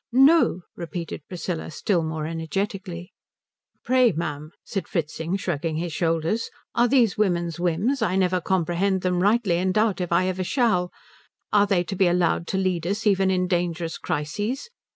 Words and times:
"No," 0.11 0.61
repeated 0.75 1.21
Priscilla, 1.27 1.69
still 1.69 2.01
more 2.01 2.25
energetically. 2.25 3.13
"Pray 3.83 4.11
ma'am," 4.11 4.49
said 4.63 4.87
Fritzing, 4.87 5.37
shrugging 5.37 5.75
his 5.77 5.93
shoulders, 5.93 6.49
"are 6.73 6.87
these 6.87 7.19
women's 7.19 7.59
whims 7.59 8.01
I 8.01 8.15
never 8.15 8.41
comprehended 8.41 9.03
them 9.03 9.21
rightly 9.21 9.57
and 9.59 9.71
doubt 9.71 10.01
if 10.01 10.11
I 10.11 10.25
ever 10.25 10.43
shall 10.43 10.91
are 11.53 11.67
they 11.67 11.83
to 11.83 11.95
be 11.95 12.07
allowed 12.07 12.47
to 12.47 12.57
lead 12.57 12.87
us 12.87 13.05
even 13.05 13.29
in 13.29 13.45
dangerous 13.47 13.99
crises? 13.99 14.71